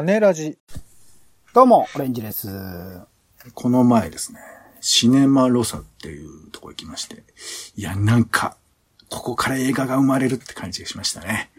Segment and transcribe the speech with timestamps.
[0.00, 0.56] 種ラジ。
[1.52, 2.48] どうも、オレンジです。
[3.52, 4.40] この前ですね、
[4.80, 7.22] シネマロサっていうとこ行きまして、
[7.76, 8.56] いや、なんか、
[9.10, 11.50] ここから映画が生まれるって感じがしましたね。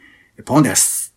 [0.44, 1.14] ポンです。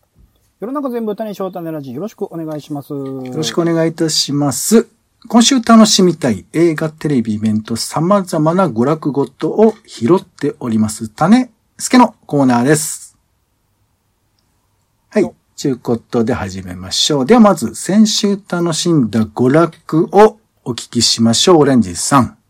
[0.61, 2.93] 世の中全部歌にしよう種ラジ、よろしくお願いします。
[2.93, 4.87] よよろしくお願いいたします。
[5.27, 13.17] 今週楽しみたい映画、テレビ、イベント、様々な娯楽ごとを拾っております、種助のコーナーです。
[15.09, 15.44] はい。
[15.65, 17.25] ということで始めましょう。
[17.25, 22.44] ではまず、先週楽しんだ娯楽をお聞きしましょう、オレンジさん。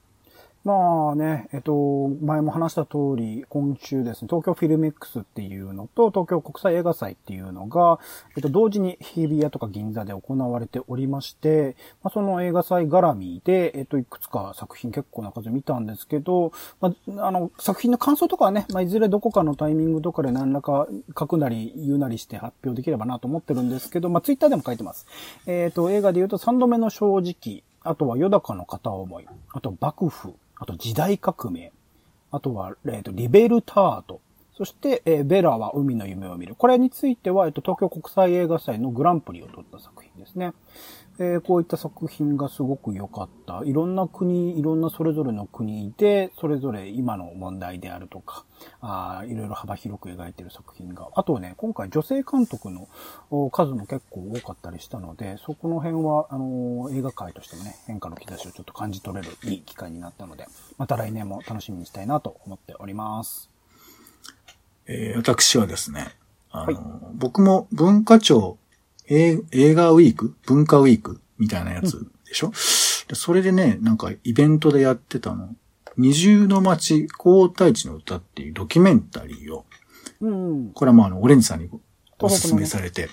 [0.65, 7.99] まあね、えっと、前も話した通り、今週ですね、東京フィルメックスっていうのと、東京国際映画祭っていうのが、
[8.35, 25.07] えっと、同時に日比谷とか銀座で行われておりまして、まあ、その映画祭絡みで、えっと、いくつか作品結構な数見たんですけど、まあ、あの、作品の感想とかはね、まあ、いずれどこかのタイミングとかで何らか書くなり言うなりして発表できればなと思ってるんですけど、まあ、ツイッターでも書いてます。
[25.47, 29.27] えっと、映画で言うと3度目の正直、あとは、ヨダカの片思い。
[29.53, 30.35] あと、幕府。
[30.65, 31.73] あと、時代革命。
[32.31, 34.23] あとは、えっ、と、リベルタート。
[34.57, 36.55] そして、えーベラは海の夢を見る。
[36.55, 40.55] これについては、えっ、と、東京国際映画祭のグランプリを取った作品ですね。
[41.19, 43.63] えーこういった作品がすごく良かった。
[43.65, 48.45] いろんな国、いろんなそれぞれの国で、それぞれ今の問題であるとか、
[48.81, 51.09] あーいろいろ幅広く描いている作品が。
[51.15, 52.89] あとね、今回女性監督の
[53.31, 60.47] お数も結構多かったりしたので、そこの辺は、あのー映画界としてもね、変化の兆しをちょっと感じ取れるいい機会になったので、
[60.79, 63.51] また来年も楽しみにしたいなと思っております。
[64.87, 66.09] えー私はですね、
[66.51, 66.77] あの、はい
[67.15, 68.59] 僕も文化庁
[69.09, 70.35] 映映画ウィーク？
[70.47, 71.21] 文化ウィーク？
[71.39, 72.53] みたいなやつでしょ、
[73.09, 75.55] でそれでね、なんかイベントでやってたの、
[75.97, 79.65] 二重の街、皇太子の歌っていうドキュメンタリーを、
[80.21, 80.71] うんうん。
[80.73, 81.69] これはまあ、あの、オレンジさんに
[82.19, 83.09] おすすめされて、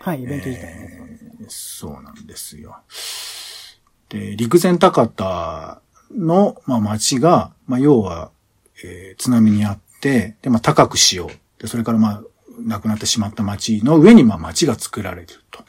[0.00, 1.20] はい、イベント自体ね。
[1.48, 2.78] そうなんですよ。
[4.08, 5.80] で、陸前高田
[6.16, 8.30] の、まあ、町が、まあ、要は、
[8.84, 11.60] えー津波にあって、で、まあ、高くしよう。
[11.60, 12.22] で、それからまあ、
[12.60, 15.64] 亡くなってしまった町の上に、まあ、町が作られてると。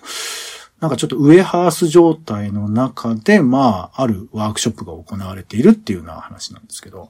[0.79, 7.09] なんかちょっとウェハース状態の中で、まあ、あるワークショップが行われているっていうような話なんですけど、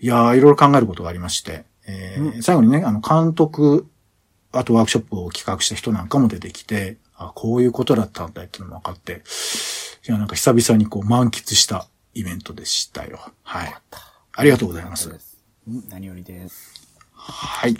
[0.00, 3.86] いやー、いろいろ考えることがありまして、えー最後にね、あの、監督、
[4.52, 9.22] あとワークショップを企画した人なんかも出てきて、あ、こういうことだったんだっていうのも分かって、
[10.06, 13.20] いや、なんか久々にこう満喫したイベントでしたよ。
[13.42, 13.74] はい。
[14.36, 15.10] ありがとうございます
[15.88, 16.83] 何よりです。
[17.26, 17.76] はい。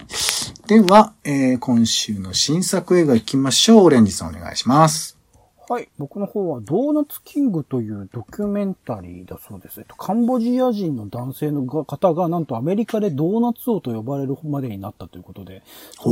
[0.66, 3.84] では、えー今週の新作映画行きましょう。
[3.84, 5.18] オレンジさんお願いします。
[5.68, 5.88] はい。
[5.98, 9.80] 僕の方は、ドーナツキングというドキュメンタリーだそうです。
[9.80, 15.62] えっと、カンボジア人の男性の方が、なんとアメリカでドーナツ王と呼ばれるまでになったということで、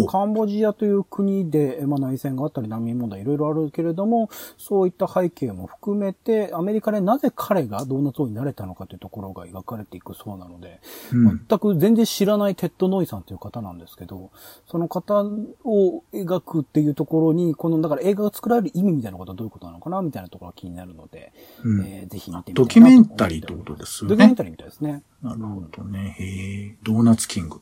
[0.09, 10.81] カンボジアという国で、えまあ、内戦があったり難民問題いろいろあるけれども、そういった背景も含めて、アメリカでなぜ彼がドーナツ王になれたのかというところが描かれていくそうなので、
[11.13, 14.31] うん全く全然知らないテッド・ノイさんという方なんですけど、
[14.67, 15.23] その方
[15.65, 21.33] を描くっていうところに、この、だから映画が作られる意味みたいなことはどういうことなのかなみたいなところが気になるので、
[21.65, 25.03] うんえーぜひ見てみたいなドキュメンタリーってことですよねドキュメンタリーみたいですね。
[25.23, 26.17] なるほどね。
[26.19, 27.61] へえ、ドーナツキング。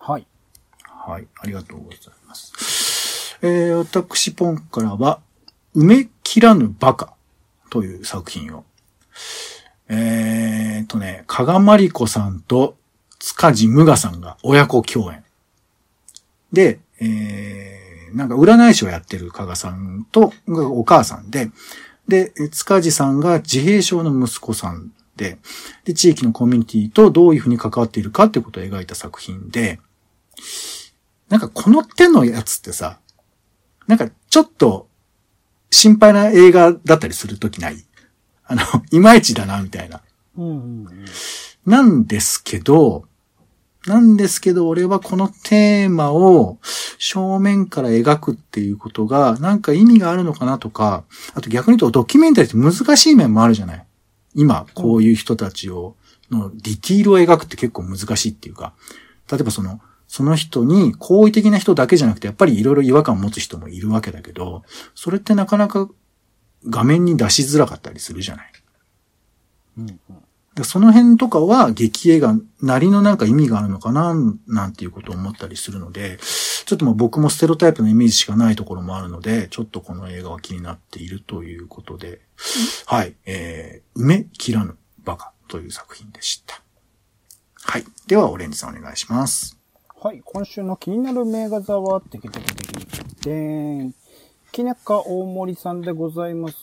[0.00, 0.26] はい。
[0.84, 1.28] はい。
[1.38, 3.38] ありがとうございます。
[3.42, 5.20] えー、私、ポンからは、
[5.76, 7.14] 埋め切らぬバカ
[7.70, 8.64] という作品を。
[9.88, 12.76] えーとね、加賀まりこさんと
[13.20, 15.22] 塚地無我さんが親子共演。
[16.52, 17.73] で、えー、
[18.14, 21.50] なんか占い師をやってる加賀さんと、がお母さんで、
[22.08, 25.38] で、え塚地さんが自閉症の息子さんで、
[25.84, 29.80] で、地域のコミュニティとどういうふうに関わっているかっていうことを描いた作品で、
[31.28, 32.98] なんかこの手のやつってさ、
[33.86, 34.88] なんかちょっと
[35.70, 37.84] 心配な映画だったりするときない？
[38.46, 40.02] あの、いまいちだな、みたいな。
[40.36, 41.04] うんうんうん。
[41.64, 43.06] なんですけど、
[43.86, 46.58] なんですけど、俺はこのテーマを
[46.98, 51.04] 正面から描くっていうことが、なんか意味があるのかなとか、
[51.34, 53.86] あと逆に言うとドキュメンタリーって難しい面もあるじゃない？
[54.34, 55.96] 今、こういう人たちを、
[56.30, 58.74] のディティールを描くって結構難しいっていうか、
[59.30, 64.62] 例えばその、その人に好意的な人だけじゃなくて、やっぱりいろいろ違和感を持つ人もいるわけだけど、
[64.94, 65.88] それってなかなか
[66.68, 68.46] 画面に出しづらかったりするじゃない？
[69.78, 70.00] うん。
[70.62, 74.14] その辺とかは劇映画なりのなんか意味があるのかな、
[74.46, 76.18] なんていうことを思ったりするので、
[76.64, 82.20] ちょっともう僕もステロタイプのイメージしかないところもあるので、ちょっとこの映画は気になっているということで、
[82.86, 86.62] はい、えー、埋め切らぬバカという作品でした。
[87.66, 87.84] はい。
[88.06, 89.58] では、オレンジさんお願いします。
[90.00, 90.20] はい。
[90.24, 93.94] 今週の気になる名画座は、てけてけてけてけてーん。
[94.54, 96.54] きねか大森さんでございます。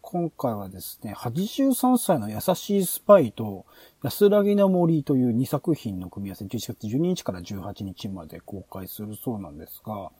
[0.00, 3.66] 今回はですね、83歳の優しいスパイと
[4.02, 10.10] 安らぎの森という2作品の組み合わせ、11月12日から18日まで公開するそうなんですが、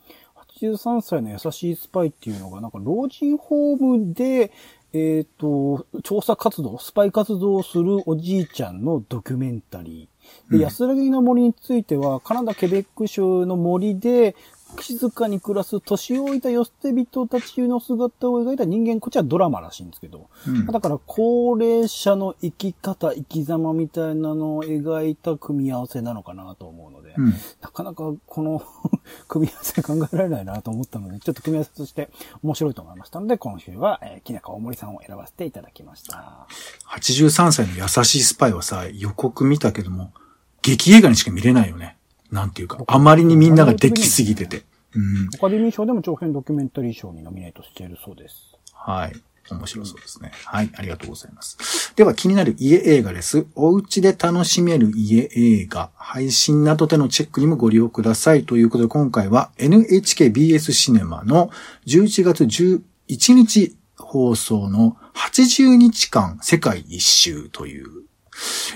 [0.58, 4.52] 83歳の優しいスパイっていうのが、なんか老人ホームで、
[4.92, 10.58] えっ、と、調査活動、スパイ活動をするおじいちゃんのドキュメンタリー。
[10.58, 14.36] で、安らぎの森については、カナダ・ケベック州の森で、
[14.80, 27.34] 静かに暮らす年老いた寄捨て人たちの姿を描いた人間、こっちはドラマらしいんですけど、うんだから高齢者の生き方、生き様みたいなのを描いた組み合わせなのかなと思うので、うん。
[27.60, 28.62] なかなかこの
[29.28, 32.10] 組み合わせ考えられないなと思ったので、ちょっと組み合わせとして
[32.42, 36.46] 面白いと思いましたので、今週は、えー、きなか大森さんを選ばせていただきました。
[36.88, 40.12] 83歳の優しいスパイはさ、予告見たけども、
[40.62, 41.96] 劇映画にしか見れないよね。
[42.32, 44.62] なんていうか、あまりにみんなができすぎてて。
[44.94, 45.28] うん。
[45.34, 48.56] アカデミー賞でも長編ドキュメンタリー賞にノミネートしているそうです。
[48.72, 49.12] はい。
[49.50, 50.32] 面白そうですね。
[50.46, 50.70] はい。
[50.74, 51.92] ありがとうございます。
[51.94, 53.46] では気になる家映画です。
[53.54, 58.44] お家で楽しめる家映画、配信などでのチェックにもご利用ください。
[58.44, 61.50] ということで今回は NHKBS シネマの
[61.86, 67.86] 11月11日放送の80日間世界一周という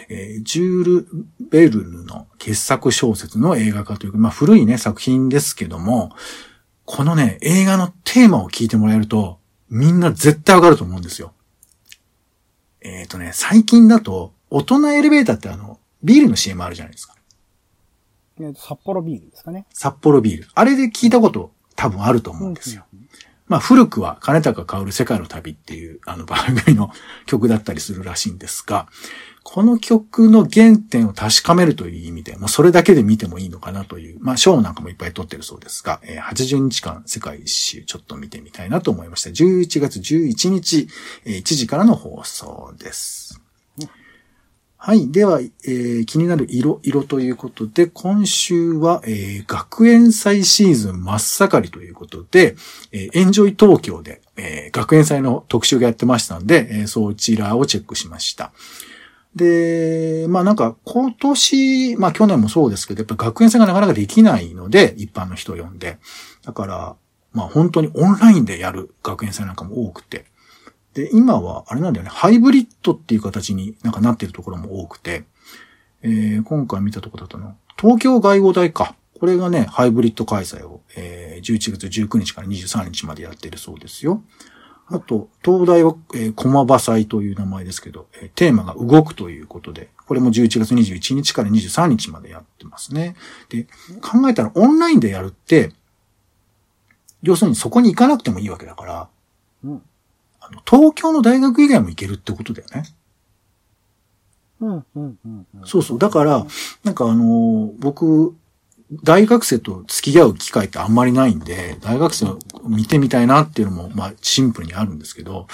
[0.08, 1.08] えージュール・
[1.50, 6.12] ベルヌの傑作小説の映画化というか、まあ古いね、作品ですけども、
[6.84, 9.38] このね、映画のテーマを聞いてもらえると、
[9.68, 11.32] みんな絶対わかると思うんですよ。
[12.80, 17.14] えっ、とね、最近だと、大人エレベーターってあの、ビールの CM あるじゃないですか。
[18.38, 19.66] えー札幌ビールですかね。
[19.72, 20.48] 札幌ビール。
[20.54, 22.84] あれで聞いたこと多分あると思うんですよ。
[23.48, 26.90] まあ古くは金高薫世界の旅っていうあの番組の
[27.26, 28.88] 曲だったりするらしいんですが、
[29.48, 39.30] この曲の原点を確かめるという意味で、もうそれだけで見てもいいのかなという、まあ賞なんかもいっぱい取ってるそうですが、えー80日間世界一周ちょっと見てみたいなと思いました。
[39.30, 40.88] 11月11日、
[41.24, 43.40] えー1時からの放送です。
[44.78, 45.12] はい。
[45.12, 52.56] では、えー気になる色、色ということで、今週は、えー学園祭シーズン真っ盛りということで、
[52.90, 58.50] えーエンジョイ東京で、えー学園祭の特集がやってましたので、えーそちらをチェックしました。
[59.36, 65.98] で、まあなんか今年、まあ去年もそうですけど、やっぱ学園祭がなかなかできないので、一般の人を呼んで。
[66.42, 66.96] だから、
[67.32, 70.24] まあ本当にオンラインでやる学園祭なんかも多くて。
[70.94, 75.24] で、今は、あれなんだよね、ハイブリッドっていう形になんかなってるところも多くて、
[76.02, 78.96] えー今回見たところだとの、東京外語大か。
[79.20, 84.22] これがね、ハイブリッド開催を、えー11月19日から23日までやってるそうですよ。
[84.88, 93.16] あと、東大は、えー、駒場祭という名前ですけど、えーテーマが動くということで、これも11月21日から23日までやってますね。
[93.48, 93.64] で、
[94.00, 95.72] 考えたらオンラインでやるって、
[97.22, 99.08] 要するにそこに行かなくてもいいわけだから、
[99.64, 99.82] うん。
[100.40, 102.84] あの東京の大学以外も行けるってことだよね。
[104.60, 105.18] うん、うん、うん。
[105.24, 105.98] うんそうそう。
[105.98, 106.46] だから、
[106.84, 108.36] なんかあのー僕、
[109.02, 112.38] 大学生と付き合う機会ってあんまりないんで、大学生を
[112.68, 115.48] 見てみたいなっていうのも、まあ、シンプルにあるんですけど、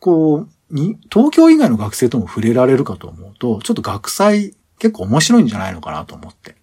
[0.00, 6.56] こう、に、東京以外の学生とも触れられるかと思うと、ちょっと学祭結構面白いんじゃないのかなと思って。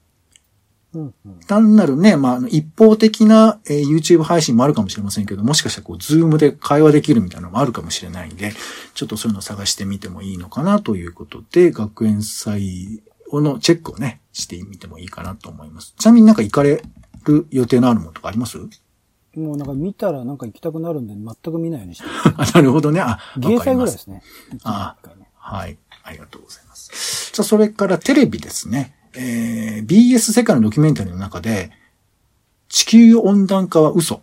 [0.95, 1.39] うん、うん。
[1.47, 8.51] 単なるね、まあ一方的な、えー YouTube 配信もあるかもしれませんけど、もしかしたらこう、ズームで会話できるみたいなのもあるかもしれないんで、
[8.95, 15.93] ちょっとそういうのを探してみてもいいのかなということで、学園祭のチェックをね、してみてもいいかなと思います。
[15.97, 16.81] ちなみになんか行かれ
[17.25, 18.57] る予定のあるものとかあります？
[19.35, 22.09] もうなんか見たらなんか行きたくなるんで全く見ないようにしてる。
[22.37, 22.99] あなるほどね。
[22.99, 24.23] あ、芸祭ぐらいですすね。
[24.63, 25.77] あねはい。
[26.03, 27.31] ありがとうございます。
[27.33, 28.95] さあ、それからテレビですね。
[29.13, 31.71] えー、BS 世界のドキュメンタリーの中で、
[32.67, 34.21] 地球温暖化は嘘。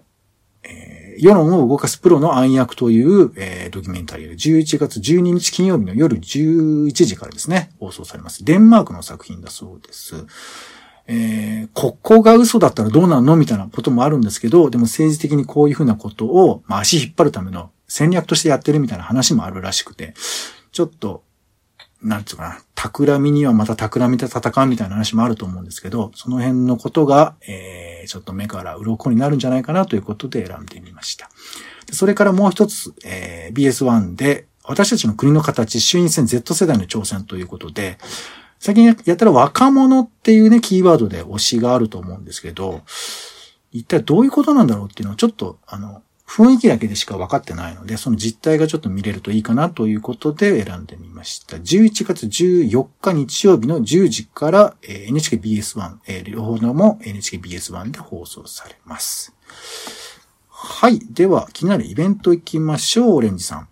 [1.19, 8.45] 世論を動かすプロの暗躍という、えー、ドキュメンタリーで11月12日金曜日の夜11時からですね、放送されます。
[8.45, 10.27] デンマークの作品だそうです。
[11.09, 20.15] えー、ここが嘘だったらどうなのみたいなこともあるんですけど、でも政治的にこういうふうなことを、まあ、足引っ張るための戦略としてやってるみたいな話もあるらしくて、
[20.73, 21.23] ちょっと、
[22.03, 31.31] なんつうかな、企みにはまた企みで戦うみたいな話もあると思うんですけど、その辺のことが、えー、ちょっと目から鱗になるんじゃないかなということで選んでみました。
[31.93, 37.99] それからもう一つ、えー、BS1 で、私たちの国の形、衆院選 Z 世代の挑戦ということで、
[38.59, 42.83] 最近やったら若者っていうね、キーワードで推しがあると思うんですけど、
[43.73, 51.57] 一体どういうことなんだろうっていうのはちょっと、あの、雰囲気だけでしか分かってないので、その実態がちょっと見れるといいかなということで選んでみました。
[51.57, 59.35] 11月14日日曜日の10時から、NHKBS1、両方のも NHKBS1 で放送されます。
[60.49, 60.99] はい。
[61.11, 63.69] では、気になるイベント行きましょう、オレンジさん。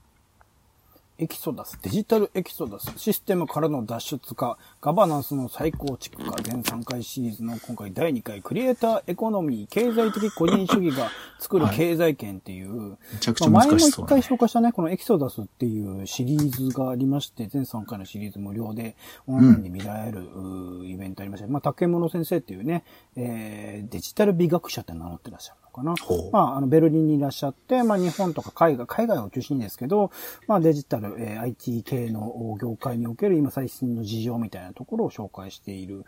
[1.16, 18.96] エキソダス、デジタルエキソダス、システムからの脱出か、ガバナンスの再構築か、全3回シリーズの今回第2回、クリエイターエコノミー、経済的個人主義が作る経済圏っていう、めちゃくちゃ難しそう、ね、前も一回紹介したね、このエキソダスっていうシリーズがありまして、全3回のシリーズ無料で
[19.28, 21.46] オンラインで見られる、うん、イベントありました。
[21.46, 22.82] まあ、竹物先生っていうね、
[23.14, 25.63] えー、デジタル美学者って名乗ってらっしゃる。
[25.74, 25.94] かな。
[26.32, 30.10] まあ、あの、ベルリンにいらっしゃって、まあ、日本とか海外、海外を中心にですけど、
[30.46, 36.04] まあ、デジタル、えー、IT 系の業界における今最新の事情みたいなところを紹介している、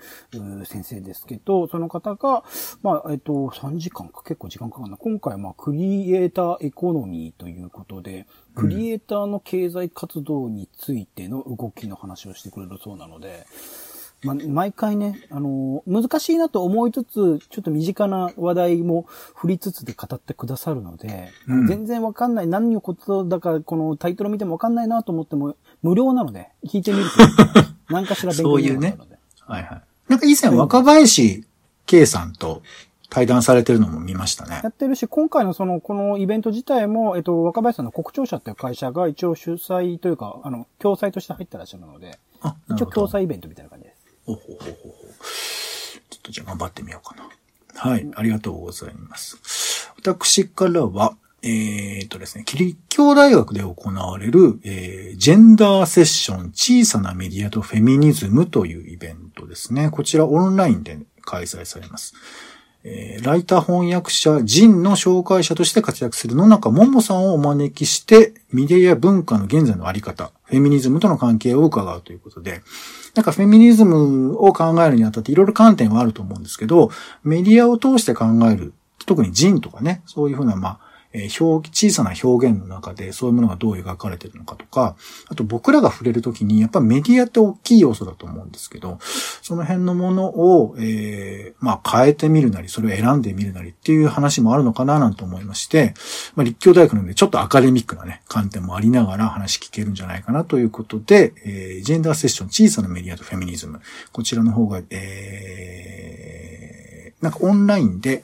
[0.65, 2.45] 先生ですけど、その方が、
[2.83, 4.97] まあ、えっと、3時間か、結構時間かかるな。
[4.97, 13.47] 今回、まあ、クリエイターエコノミーということで、クリエイターの経済活動についての動きの話をしてくれるそうなので、
[14.23, 27.11] まあ、毎回ね、あのー、難しいなと思いつつ、ちょっと身近な話題も振りつつで語ってくださるので、うん、全然わかんない、何のことだか、このタイトル見てもわかんないなと思っても、無料なので、聞いてみると、
[27.93, 28.91] 何かしら勉強になるので。
[28.91, 29.19] そういうね。
[29.41, 29.83] はいはい。
[30.09, 31.45] なんか以前若林
[31.85, 32.63] 圭さんと
[33.09, 34.61] 対談されてるのも見ましたね。
[34.63, 42.19] やってるし、今回のその、このイベント自体も、えっと、若林さんの国庁社っていう会社が一応主催というか、あの、共催として入ってらっしゃるので、
[42.71, 43.66] 一応共催イベントみたいな
[44.27, 45.07] ほほほほ。
[46.11, 47.29] ちょっとじゃあ頑張ってみようかな。
[47.77, 49.93] はい、ありがとうございます。
[49.97, 59.91] 私からは、えー、とですね、キリ教大学で行われる、えー、ジェンダーセッション小さなメディアとフェミニズムというイベントですね。
[59.91, 62.15] こちらオンラインで開催されます。
[62.89, 72.63] え、ライター翻訳者、ジンの紹介者として活躍する野中桃さんをお招きして、メディア文化の現在のあり方、フェミニズムとの関係を伺うということで、
[73.17, 76.91] なんかフェミニズムを考えるにあたっていろいろ観点はあると思うんですけど、
[77.25, 78.73] メディアを通して考える、
[79.05, 80.86] 特にジンとかね、そういうふうな、まあ、
[81.17, 84.97] えー、表、小さな表現の中でそういうものがどう描かれてるのかとか、
[85.29, 95.95] あと僕らが触れるときに、やっぱメディアって大きい要素だと思うんですけど、その辺のものを、えー、まあ変えてみるなり、それを選んでみるなりっていう話もあるのかななんて思いまして、
[96.35, 103.81] まあ立教大学なのでちょっとアカデミックなね、観点もありながら話聞けるんじゃないかなということで、えー、ジェンダーセッション小さなメディアとフェミニズム、
[104.13, 108.23] こちらの方が、えー、なんかオンラインで、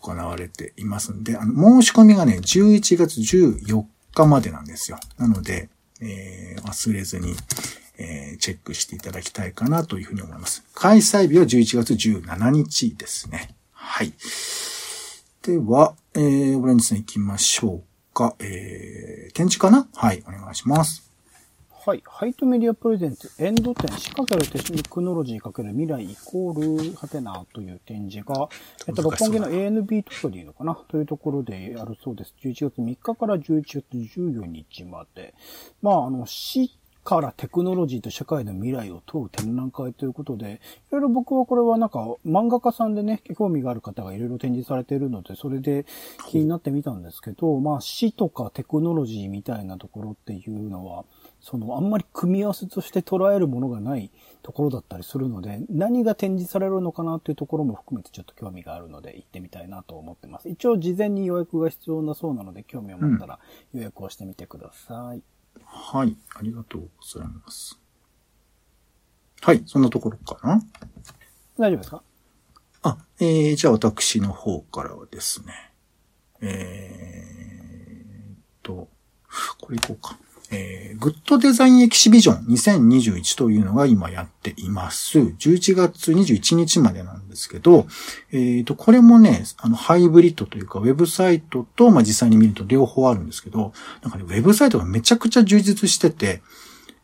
[0.00, 4.98] 行われていますんで、あの、申し込みがね、11月14日までなんですよ。
[5.18, 5.68] なので、
[6.00, 7.34] えー、忘れずに、
[7.98, 10.64] えー、チェックしていただきたいかなというふうに思います。
[10.74, 13.54] 開催日は11月17日ですね。
[13.72, 14.12] はい。
[15.42, 18.34] では、えー、オレンジさん行きましょうか。
[18.40, 19.86] えー、展示かな？
[19.94, 21.09] はい、お願いします。
[21.82, 22.02] はい。
[22.04, 28.50] ハイトメディアプレゼンツエンド展仕掛けるテクノロジーかける未来イコールハテナという展示が、
[28.86, 30.74] えっと、六本木の ANB とかでいいのかな？
[30.88, 32.34] というところでやるそうです。
[32.44, 35.32] 11月3日から11月14日まで。
[35.80, 36.70] まあ、あの、死
[37.02, 40.60] からテクノロジーと社会の未来を問う展覧会ということで、
[40.90, 45.86] いろいろ僕はこれはなんか漫画家さんでね、興味がある方がいろいろ展示されているので、それで
[46.28, 51.06] 気になってみたんですけど、まあ死とかテクノロジーみたいなところっていうのは、
[51.40, 54.10] その、あんまり組み合わせとして捉えるものがない
[54.42, 60.48] ところだったりするので、何が展示されるのかなっていうところも含めてちょっと興味があるので、行ってみたいなと思ってます。
[60.48, 63.38] 一応事前に予約が必要なそうなので、興味を持ったら
[63.72, 65.16] 予約をしてみてください。
[65.16, 65.22] うん、
[65.64, 66.16] はい。
[66.34, 67.78] ありがとうございます。
[69.40, 69.62] はい。
[69.64, 70.62] そんなところかな？
[71.58, 72.02] 大丈夫ですか？
[72.82, 75.72] あ、えー、じゃあ私の方からはですね、
[76.42, 78.88] えーと、
[79.60, 80.18] これいこうか。
[80.52, 85.18] えー、グッドデザインエキシビジョン2021というのが今やっています。
[85.18, 87.86] 11月21日までなんですけど、
[88.32, 96.42] えっ、ー、と、これもね、あの、ハイブリッドというか、ウェブサイトと、まあ、実際に見ると両方あるんですけど、なんかね、ウェブサイトがめちゃくちゃ充実してて、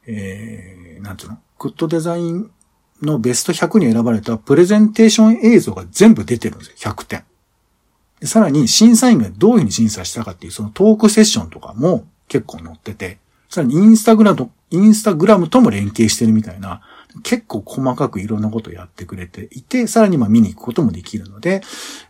[0.06, 1.38] えー、なんていうの？
[1.58, 2.50] グッドデザイン
[3.02, 6.92] のベスト100に選ばれたプレゼンテーション映像が全部出てるんですよ。
[6.92, 7.24] 100点。
[8.22, 13.18] さらに審査員がどういうふうに審査したかっていうそのトークセッションとかも結構載ってて、
[13.56, 16.82] さらにインスタグラムと、インスタグラムとも連携してるみたいな、
[17.22, 21.62] 結構細かくいろんなことをやってくれていて、さらにまあ見に行くこともできるので、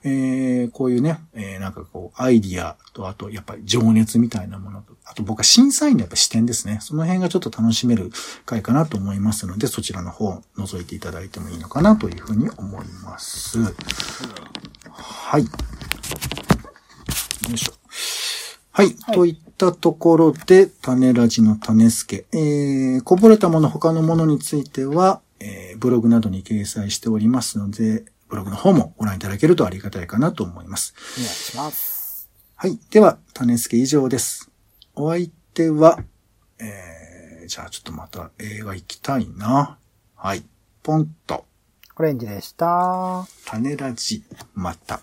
[0.03, 6.79] えー、こういうね、えー、なんかこう、アイディアと、あとやっぱり情熱みたいなものと、あと僕は審査員のやっぱ視点ですね。
[6.81, 8.11] その辺がちょっと楽しめる
[8.45, 13.61] 回かなと思いますので、そちらの方を覗いていただいてもいいのかなというふうに思います。
[14.91, 15.45] はい。
[15.45, 15.49] よ
[17.55, 17.73] いしょ。
[18.73, 18.87] はい。
[19.03, 22.27] はい、といったところで、種ラジの種助。
[22.33, 30.95] えー、こぼれたもの他のものについては、えー、ブログなどに掲載しておりますので、ブログの方もご覧いただけるとありがたいかなと思います。
[31.19, 32.29] お願いします。
[32.57, 32.79] はい。
[32.91, 34.51] では、種付け以上です。
[34.95, 35.99] お相手は、
[36.59, 39.79] えー、じゃあちょっとまた映画行きたいな。
[40.15, 40.43] はい。
[40.83, 41.45] ポンと、
[41.97, 43.27] オレンジでした。
[43.45, 45.01] 種ラジ、また。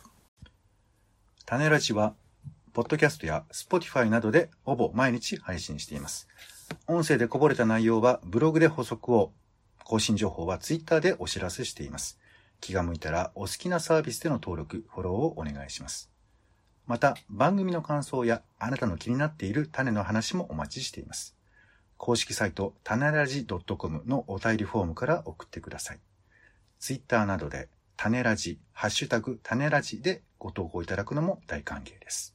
[1.45, 2.13] 種ラジは、
[2.73, 6.27] ポッドキャストや Spotify などでほぼ毎日配信しています。
[6.87, 9.31] 音声でこぼれた内容はブログで補足を、
[9.83, 12.19] 更新情報は Twitter でお知らせしています。
[12.61, 16.09] 気が向いたらお好きなサービスでの登録、フォローをお願いします。
[16.87, 21.37] また、番組の感想やあなたの気になっている種の話もお待ちしています。
[21.97, 25.99] 公式サイト、種ラジ .com のお便りフォームから送ってください。
[26.79, 32.32] Twitter などで、種ラジ、ハッシュタグ種ラジでご投稿いただくのも大歓迎です。